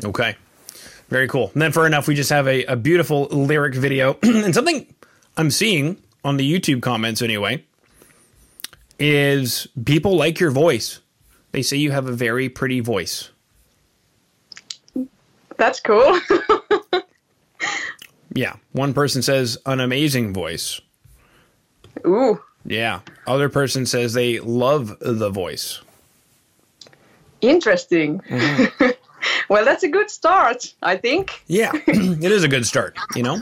Okay. 0.04 0.37
Very 1.12 1.28
cool. 1.28 1.50
And 1.52 1.61
then, 1.62 1.73
for 1.73 1.87
enough, 1.87 2.09
we 2.09 2.14
just 2.14 2.31
have 2.31 2.49
a, 2.49 2.64
a 2.64 2.76
beautiful 2.76 3.25
lyric 3.26 3.75
video. 3.75 4.19
and 4.23 4.54
something 4.54 4.92
I'm 5.37 5.50
seeing 5.50 5.99
on 6.25 6.37
the 6.38 6.50
YouTube 6.50 6.81
comments, 6.83 7.21
anyway, 7.23 7.64
is 8.99 9.66
people 9.85 10.16
like 10.16 10.40
your 10.40 10.50
voice. 10.50 11.00
They 11.52 11.62
say 11.62 11.76
you 11.76 11.90
have 11.90 12.07
a 12.07 12.12
very 12.12 12.49
pretty 12.49 12.81
voice. 12.81 13.31
That's 15.57 15.81
cool. 15.81 16.19
Yeah. 18.35 18.54
One 18.73 18.95
person 18.95 19.21
says 19.21 19.59
an 19.66 19.78
amazing 19.81 20.33
voice. 20.33 20.81
Ooh, 22.07 22.40
Yeah. 22.64 23.00
Other 23.26 23.50
person 23.50 23.85
says 23.85 24.14
they 24.14 24.40
love 24.40 24.97
the 25.00 25.28
voice. 25.28 25.83
interesting. 27.42 28.21
Mm-hmm. 28.21 28.90
well, 29.53 29.65
that's 29.67 29.83
a 29.83 29.89
good 29.89 30.11
start, 30.11 30.73
I 30.83 30.97
think. 30.97 31.43
Yeah. 31.47 31.73
it 31.87 32.33
is 32.33 32.43
a 32.43 32.49
good 32.49 32.67
start, 32.67 32.97
you 33.15 33.23
know? 33.23 33.41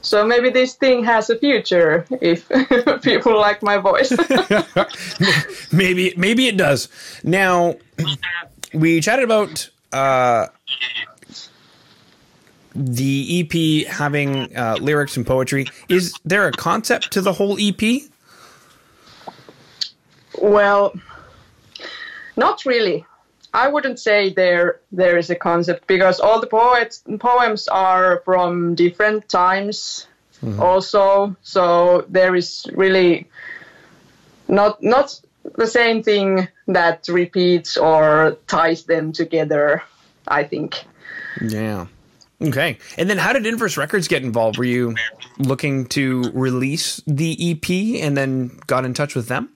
So 0.00 0.26
maybe 0.26 0.50
this 0.50 0.74
thing 0.74 1.04
has 1.04 1.30
a 1.30 1.38
future 1.38 2.04
if 2.20 2.48
people 3.02 3.38
like 3.38 3.62
my 3.62 3.76
voice. 3.78 4.12
maybe 5.72 6.12
maybe 6.16 6.48
it 6.48 6.56
does. 6.56 6.88
Now 7.22 7.76
we 8.74 9.00
chatted 9.00 9.24
about 9.24 9.70
uh, 9.92 10.48
the 12.74 13.40
EP 13.40 13.86
having 13.86 14.56
uh, 14.56 14.76
lyrics 14.80 15.16
and 15.16 15.24
poetry. 15.24 15.66
Is 15.88 16.14
there 16.24 16.48
a 16.48 16.52
concept 16.52 17.12
to 17.12 17.20
the 17.20 17.32
whole 17.32 17.56
EP? 17.60 18.02
well, 20.40 20.92
not 22.36 22.64
really. 22.66 23.06
I 23.54 23.68
wouldn't 23.68 23.98
say 23.98 24.30
there 24.30 24.80
there 24.92 25.18
is 25.18 25.30
a 25.30 25.34
concept 25.34 25.86
because 25.86 26.20
all 26.20 26.40
the 26.40 26.46
poets 26.46 27.02
poems 27.18 27.68
are 27.68 28.22
from 28.24 28.74
different 28.74 29.28
times 29.28 30.06
also 30.58 31.36
so 31.42 32.04
there 32.08 32.34
is 32.34 32.66
really 32.72 33.28
not 34.48 34.82
not 34.82 35.20
the 35.56 35.66
same 35.66 36.02
thing 36.02 36.48
that 36.66 37.06
repeats 37.08 37.76
or 37.76 38.36
ties 38.48 38.84
them 38.84 39.12
together 39.12 39.82
I 40.26 40.44
think. 40.44 40.84
Yeah. 41.40 41.86
Okay. 42.40 42.78
And 42.98 43.08
then 43.08 43.18
how 43.18 43.32
did 43.32 43.46
Inverse 43.46 43.76
Records 43.76 44.08
get 44.08 44.22
involved? 44.22 44.58
Were 44.58 44.64
you 44.64 44.94
looking 45.38 45.86
to 45.86 46.30
release 46.34 47.00
the 47.06 47.52
EP 47.52 48.02
and 48.02 48.16
then 48.16 48.58
got 48.66 48.84
in 48.84 48.94
touch 48.94 49.14
with 49.14 49.28
them? 49.28 49.48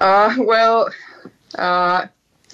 Uh, 0.00 0.34
well, 0.38 0.90
uh, 1.56 2.06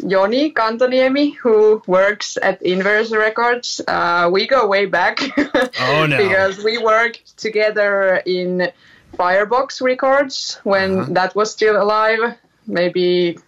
Joni 0.02 0.52
Kantoniemi, 0.52 1.34
who 1.36 1.82
works 1.86 2.38
at 2.42 2.62
Inverse 2.62 3.12
Records, 3.12 3.80
uh, 3.86 4.28
we 4.32 4.46
go 4.46 4.66
way 4.66 4.86
back. 4.86 5.20
Oh, 5.80 6.06
no. 6.06 6.16
because 6.16 6.62
we 6.64 6.78
worked 6.78 7.36
together 7.36 8.22
in 8.26 8.70
Firebox 9.16 9.80
Records 9.80 10.58
when 10.64 10.98
Uh-huh. 10.98 11.12
that 11.12 11.34
was 11.34 11.50
still 11.52 11.80
alive. 11.80 12.36
Maybe, 12.66 13.38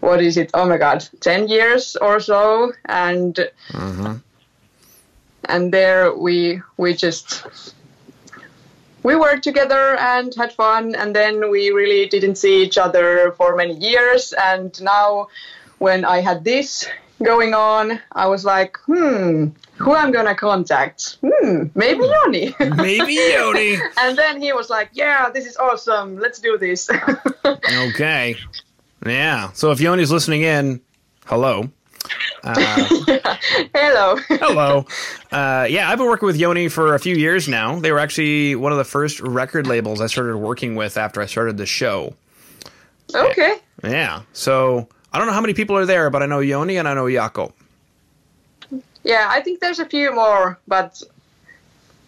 what 0.00 0.20
is 0.20 0.36
it? 0.36 0.50
Oh 0.54 0.66
my 0.66 0.76
god, 0.78 1.06
10 1.20 1.48
years 1.48 1.96
or 1.96 2.20
so. 2.20 2.72
And 2.86 3.38
Uh-huh. 3.74 4.14
and 5.48 5.72
there 5.72 6.12
we 6.14 6.60
we 6.76 6.94
just 6.94 7.44
we 9.02 9.16
worked 9.16 9.42
together 9.42 9.96
and 9.98 10.34
had 10.36 10.52
fun 10.52 10.94
and 10.94 11.16
then 11.16 11.50
we 11.50 11.70
really 11.70 12.06
didn't 12.06 12.36
see 12.36 12.62
each 12.62 12.76
other 12.78 13.32
for 13.38 13.56
many 13.56 13.74
years 13.74 14.32
and 14.36 14.70
now 14.82 15.28
when 15.80 16.04
i 16.04 16.20
had 16.20 16.44
this 16.44 16.86
going 17.24 17.52
on 17.52 17.98
i 18.12 18.26
was 18.26 18.44
like 18.44 18.76
hmm 18.86 19.48
who 19.76 19.90
am 19.94 20.06
i'm 20.06 20.12
gonna 20.12 20.34
contact 20.34 21.18
hmm 21.20 21.64
maybe 21.74 22.04
yoni 22.24 22.54
Maybe 22.60 23.14
Yoni. 23.34 23.76
and 23.98 24.16
then 24.16 24.40
he 24.40 24.52
was 24.52 24.70
like 24.70 24.90
yeah 24.92 25.28
this 25.30 25.44
is 25.46 25.56
awesome 25.56 26.18
let's 26.18 26.38
do 26.38 26.56
this 26.56 26.88
Okay. 27.72 28.36
Yeah. 29.06 29.52
So 29.52 29.70
if 29.70 29.80
Yoni's 29.80 30.12
listening 30.12 30.42
in, 30.42 30.80
hello. 31.26 31.70
Uh, 32.44 32.88
hello 33.74 34.16
hello. 34.28 34.84
Uh, 35.32 35.66
yeah, 35.70 35.88
I've 35.90 35.96
been 35.98 36.06
working 36.06 36.26
with 36.26 36.36
Yoni 36.36 36.68
for 36.68 36.94
a 36.94 36.98
few 36.98 37.16
years 37.16 37.48
now. 37.48 37.78
They 37.80 37.92
were 37.92 37.98
actually 37.98 38.56
one 38.56 38.72
of 38.72 38.78
the 38.78 38.84
first 38.84 39.20
record 39.20 39.66
labels 39.66 40.00
I 40.00 40.06
started 40.06 40.36
working 40.36 40.74
with 40.74 40.96
after 40.98 41.20
I 41.22 41.26
started 41.26 41.56
the 41.56 41.66
show. 41.66 42.14
okay 43.14 43.56
Yeah. 43.84 44.22
So 44.32 44.88
I 45.12 45.18
don't 45.18 45.26
know 45.26 45.32
how 45.32 45.40
many 45.40 45.54
people 45.54 45.76
are 45.76 45.86
there, 45.86 46.08
but 46.10 46.22
I 46.22 46.26
know 46.26 46.40
Yoni 46.40 46.76
and 46.76 46.86
I 46.88 46.94
know 46.94 47.04
Yako. 47.04 47.52
yeah 49.02 49.26
i 49.30 49.40
think 49.40 49.60
there's 49.60 49.78
a 49.78 49.86
few 49.86 50.12
more 50.14 50.58
but 50.68 51.02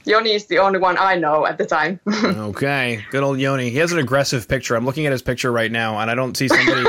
Yoni 0.04 0.32
is 0.32 0.46
the 0.46 0.58
only 0.58 0.80
one 0.80 0.98
I 0.98 1.14
know 1.14 1.46
at 1.46 1.58
the 1.58 1.64
time. 1.64 2.00
Okay. 2.50 3.04
Good 3.12 3.22
old 3.22 3.38
Yoni. 3.38 3.70
He 3.70 3.76
has 3.78 3.92
an 3.92 4.00
aggressive 4.00 4.48
picture. 4.48 4.74
I'm 4.74 4.84
looking 4.84 5.06
at 5.06 5.12
his 5.12 5.22
picture 5.22 5.52
right 5.52 5.70
now, 5.70 6.00
and 6.00 6.10
I 6.10 6.16
don't 6.16 6.36
see 6.36 6.48
somebody 6.48 6.84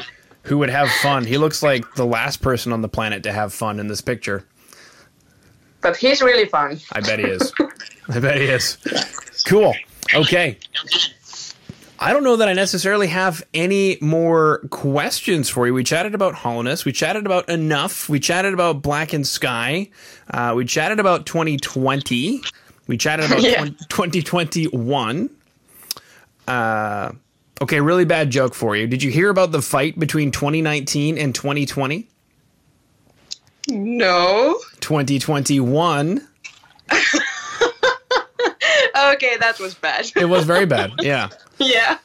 who 0.42 0.58
would 0.58 0.68
have 0.68 0.90
fun. 1.00 1.24
He 1.24 1.38
looks 1.38 1.62
like 1.62 1.94
the 1.94 2.04
last 2.04 2.42
person 2.42 2.74
on 2.74 2.82
the 2.82 2.88
planet 2.88 3.22
to 3.22 3.32
have 3.32 3.54
fun 3.54 3.80
in 3.80 3.88
this 3.88 4.02
picture. 4.02 4.44
but 5.80 5.96
he's 5.96 6.20
really 6.20 6.44
fun. 6.44 6.78
I 6.92 7.00
bet 7.00 7.18
he 7.20 7.24
is. 7.24 7.54
I 8.10 8.20
bet 8.20 8.36
he 8.36 8.44
is. 8.48 8.76
Cool. 9.46 9.74
Okay. 10.14 10.58
I 12.00 12.12
don't 12.12 12.22
know 12.22 12.36
that 12.36 12.48
I 12.48 12.52
necessarily 12.52 13.08
have 13.08 13.42
any 13.52 13.98
more 14.00 14.58
questions 14.70 15.48
for 15.48 15.66
you. 15.66 15.74
We 15.74 15.82
chatted 15.82 16.14
about 16.14 16.34
Hollowness. 16.34 16.84
We 16.84 16.92
chatted 16.92 17.26
about 17.26 17.48
Enough. 17.48 18.08
We 18.08 18.20
chatted 18.20 18.54
about 18.54 18.82
Blackened 18.82 19.26
Sky. 19.26 19.90
Uh, 20.30 20.52
we 20.56 20.64
chatted 20.64 21.00
about 21.00 21.26
2020. 21.26 22.40
We 22.86 22.96
chatted 22.96 23.26
about 23.26 23.42
Yeah. 23.42 23.66
20, 23.88 24.22
2021. 24.22 25.30
Uh, 26.46 27.12
okay, 27.60 27.80
really 27.80 28.04
bad 28.04 28.30
joke 28.30 28.54
for 28.54 28.76
you. 28.76 28.86
Did 28.86 29.02
you 29.02 29.10
hear 29.10 29.28
about 29.28 29.50
the 29.50 29.60
fight 29.60 29.98
between 29.98 30.30
2019 30.30 31.18
and 31.18 31.34
2020? 31.34 32.08
No. 33.68 34.58
2021. 34.80 36.26
Okay, 39.14 39.36
that 39.38 39.58
was 39.58 39.74
bad. 39.74 40.10
It 40.16 40.26
was 40.26 40.44
very 40.44 40.66
bad. 40.66 40.92
Yeah. 41.00 41.28
yeah. 41.58 41.98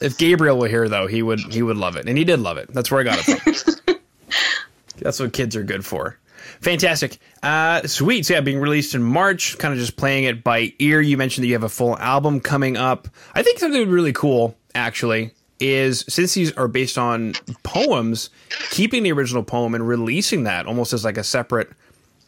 If 0.00 0.18
Gabriel 0.18 0.58
were 0.58 0.68
here, 0.68 0.88
though, 0.88 1.06
he 1.06 1.22
would 1.22 1.40
he 1.40 1.62
would 1.62 1.76
love 1.76 1.96
it, 1.96 2.08
and 2.08 2.16
he 2.16 2.24
did 2.24 2.40
love 2.40 2.58
it. 2.58 2.72
That's 2.72 2.90
where 2.90 3.00
I 3.00 3.04
got 3.04 3.18
it 3.26 3.56
from. 3.56 3.96
That's 4.98 5.20
what 5.20 5.32
kids 5.32 5.56
are 5.56 5.62
good 5.62 5.84
for. 5.84 6.18
Fantastic, 6.60 7.18
uh, 7.42 7.86
sweet. 7.86 8.26
So 8.26 8.34
yeah, 8.34 8.40
being 8.40 8.60
released 8.60 8.94
in 8.94 9.02
March, 9.02 9.58
kind 9.58 9.72
of 9.72 9.78
just 9.78 9.96
playing 9.96 10.24
it 10.24 10.42
by 10.42 10.72
ear. 10.78 11.00
You 11.00 11.16
mentioned 11.16 11.44
that 11.44 11.48
you 11.48 11.54
have 11.54 11.62
a 11.64 11.68
full 11.68 11.96
album 11.98 12.40
coming 12.40 12.76
up. 12.76 13.08
I 13.34 13.42
think 13.42 13.58
something 13.58 13.88
really 13.88 14.12
cool, 14.12 14.56
actually, 14.74 15.32
is 15.60 16.04
since 16.08 16.34
these 16.34 16.52
are 16.52 16.68
based 16.68 16.98
on 16.98 17.34
poems, 17.62 18.30
keeping 18.70 19.02
the 19.02 19.12
original 19.12 19.42
poem 19.42 19.74
and 19.74 19.86
releasing 19.86 20.44
that 20.44 20.66
almost 20.66 20.92
as 20.92 21.04
like 21.04 21.16
a 21.18 21.24
separate 21.24 21.70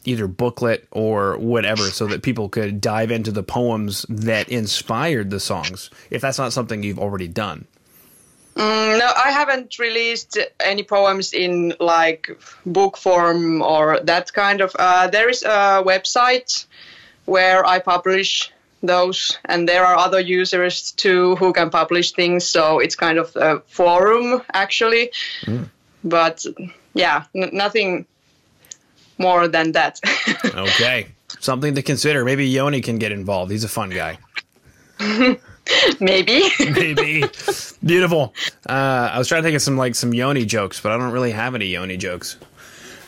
either 0.05 0.27
booklet 0.27 0.87
or 0.91 1.37
whatever 1.37 1.83
so 1.83 2.07
that 2.07 2.23
people 2.23 2.49
could 2.49 2.81
dive 2.81 3.11
into 3.11 3.31
the 3.31 3.43
poems 3.43 4.05
that 4.09 4.49
inspired 4.49 5.29
the 5.29 5.39
songs 5.39 5.89
if 6.09 6.21
that's 6.21 6.37
not 6.37 6.51
something 6.53 6.83
you've 6.83 6.99
already 6.99 7.27
done 7.27 7.65
No, 8.57 9.09
I 9.15 9.31
haven't 9.31 9.79
released 9.79 10.37
any 10.59 10.83
poems 10.83 11.33
in 11.33 11.73
like 11.79 12.29
book 12.65 12.97
form 12.97 13.61
or 13.61 13.99
that 14.03 14.33
kind 14.33 14.61
of. 14.61 14.75
Uh, 14.77 15.07
there 15.07 15.29
is 15.29 15.43
a 15.43 15.81
website 15.85 16.65
where 17.25 17.65
I 17.65 17.79
publish 17.79 18.51
those, 18.83 19.37
and 19.45 19.69
there 19.69 19.85
are 19.85 19.95
other 19.95 20.19
users 20.19 20.91
too 20.91 21.35
who 21.37 21.53
can 21.53 21.69
publish 21.69 22.11
things. 22.11 22.45
So 22.45 22.79
it's 22.79 22.95
kind 22.95 23.17
of 23.19 23.35
a 23.35 23.61
forum 23.67 24.41
actually. 24.53 25.11
But 26.03 26.45
yeah, 26.93 27.23
n- 27.33 27.51
nothing 27.53 28.05
more 29.21 29.47
than 29.47 29.71
that. 29.73 29.99
okay 30.55 31.07
something 31.39 31.75
to 31.75 31.81
consider 31.81 32.25
maybe 32.25 32.45
yoni 32.47 32.81
can 32.81 32.97
get 32.99 33.11
involved 33.11 33.51
he's 33.51 33.63
a 33.63 33.69
fun 33.69 33.89
guy 33.89 34.17
Maybe. 35.99 36.43
maybe 36.59 37.23
beautiful 37.83 38.33
uh, 38.67 39.09
i 39.13 39.17
was 39.17 39.27
trying 39.27 39.41
to 39.41 39.47
think 39.47 39.55
of 39.55 39.61
some 39.61 39.77
like 39.77 39.95
some 39.95 40.13
yoni 40.13 40.45
jokes 40.45 40.79
but 40.81 40.91
i 40.91 40.97
don't 40.97 41.11
really 41.11 41.31
have 41.31 41.55
any 41.55 41.67
yoni 41.67 41.97
jokes 41.97 42.37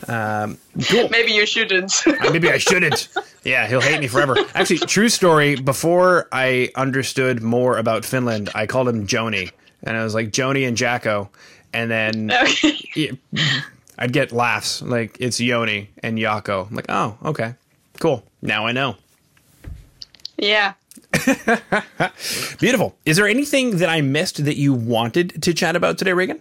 um, 0.08 0.58
cool 0.90 1.08
Maybe 1.10 1.32
you 1.32 1.46
shouldn't. 1.46 1.94
Uh, 2.06 2.32
Maybe 2.32 2.50
I 2.50 2.58
shouldn't. 2.58 3.08
Yeah, 3.46 3.68
he'll 3.68 3.80
hate 3.80 4.02
me 4.02 4.08
forever. 4.08 4.36
Actually, 4.54 4.80
true 4.80 5.08
story. 5.08 5.56
Before 5.56 6.28
I 6.30 6.72
understood 6.76 7.42
more 7.42 7.78
about 7.78 8.04
Finland, 8.04 8.50
I 8.54 8.66
called 8.66 8.90
him 8.90 9.08
Joni, 9.08 9.52
and 9.82 9.96
I 9.96 10.04
was 10.04 10.14
like 10.14 10.32
Joni 10.32 10.68
and 10.68 10.76
Jacko, 10.76 11.30
and 11.72 11.90
then 11.90 12.32
okay. 12.34 13.12
I'd 13.98 14.12
get 14.14 14.32
laughs 14.32 14.82
like 14.82 15.18
it's 15.20 15.40
Yoni 15.40 15.90
and 16.02 16.18
Yako. 16.18 16.70
I'm 16.70 16.76
like, 16.76 16.86
oh, 16.90 17.18
okay, 17.26 17.56
cool. 18.00 18.24
Now 18.42 18.66
I 18.66 18.72
know. 18.72 18.96
Yeah. 20.38 20.74
Beautiful. 22.60 22.96
Is 23.06 23.18
there 23.18 23.28
anything 23.28 23.78
that 23.78 23.90
I 23.90 24.02
missed 24.02 24.44
that 24.46 24.58
you 24.58 24.74
wanted 24.74 25.42
to 25.44 25.54
chat 25.54 25.76
about 25.76 25.98
today, 25.98 26.12
Rioghan? 26.12 26.40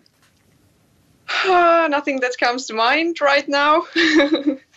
Uh, 1.46 1.88
nothing 1.90 2.20
that 2.20 2.36
comes 2.38 2.66
to 2.66 2.74
mind 2.74 3.20
right 3.20 3.48
now. 3.48 3.82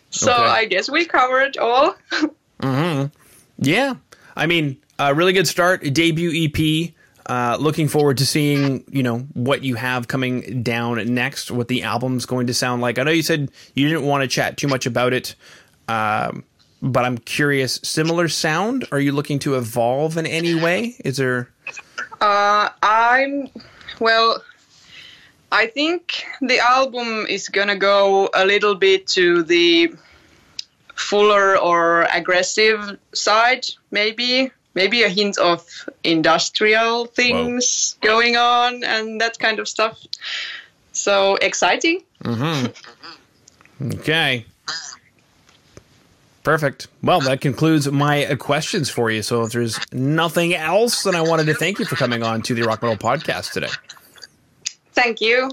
so 0.10 0.32
Okay. 0.34 0.44
I 0.44 0.66
guess 0.66 0.90
we 0.90 1.06
covered 1.06 1.58
all. 1.58 1.96
Hmm. 2.62 3.08
Yeah, 3.58 3.96
I 4.36 4.48
mean, 4.48 4.78
a 4.98 5.14
really 5.14 5.34
good 5.34 5.46
start, 5.46 5.82
debut 5.94 6.32
EP. 6.48 6.94
Uh, 7.28 7.58
looking 7.60 7.88
forward 7.88 8.20
to 8.20 8.26
seeing 8.26 8.84
you 8.92 9.02
know 9.02 9.20
what 9.34 9.64
you 9.64 9.76
have 9.76 10.08
coming 10.08 10.62
down 10.62 11.14
next, 11.14 11.50
what 11.50 11.68
the 11.68 11.84
album's 11.84 12.26
going 12.26 12.48
to 12.48 12.54
sound 12.54 12.82
like. 12.82 13.00
I 13.00 13.04
know 13.04 13.12
you 13.12 13.24
said 13.24 13.50
you 13.74 13.88
didn't 13.88 14.06
want 14.06 14.22
to 14.22 14.28
chat 14.28 14.58
too 14.58 14.68
much 14.68 14.86
about 14.86 15.14
it, 15.14 15.36
um, 15.88 16.44
but 16.82 17.04
I'm 17.04 17.18
curious. 17.18 17.80
Similar 17.84 18.28
sound? 18.28 18.88
Are 18.92 19.00
you 19.00 19.12
looking 19.12 19.40
to 19.40 19.56
evolve 19.56 20.18
in 20.18 20.28
any 20.28 20.54
way? 20.54 20.96
Is 21.04 21.18
there? 21.18 21.50
Uh, 22.22 22.70
I'm 22.84 23.50
well. 24.00 24.44
I 25.52 25.68
think 25.68 26.26
the 26.42 26.60
album 26.60 27.26
is 27.28 27.50
gonna 27.50 27.78
go 27.78 28.30
a 28.36 28.46
little 28.46 28.76
bit 28.76 29.08
to 29.08 29.42
the 29.42 29.96
fuller 30.96 31.58
or 31.58 32.04
aggressive 32.14 32.98
side, 33.14 33.66
maybe. 33.92 34.52
Maybe 34.76 35.04
a 35.04 35.10
hint 35.10 35.38
of 35.38 35.66
industrial 36.04 37.06
things 37.06 37.96
going 38.02 38.36
on 38.36 38.84
and 38.84 39.20
that 39.22 39.40
kind 39.40 39.60
of 39.60 39.68
stuff. 39.68 40.00
So 40.92 41.36
exciting. 41.36 42.04
Mm-hmm. 42.24 42.72
Okay. 43.82 44.46
Perfect. 46.44 46.88
Well, 47.04 47.20
that 47.22 47.42
concludes 47.42 47.92
my 47.92 48.36
questions 48.40 48.90
for 48.90 49.12
you. 49.12 49.22
So 49.22 49.44
if 49.44 49.52
there's 49.52 49.80
nothing 49.92 50.54
else, 50.54 51.04
then 51.04 51.16
I 51.16 51.22
wanted 51.22 51.48
to 51.48 51.56
thank 51.56 51.80
you 51.80 51.86
for 51.86 51.96
coming 51.98 52.24
on 52.24 52.42
to 52.44 52.54
the 52.54 52.62
Rock 52.62 52.82
Metal 52.82 52.98
Podcast 52.98 53.52
today. 53.52 53.68
Thank 54.94 55.20
you. 55.20 55.52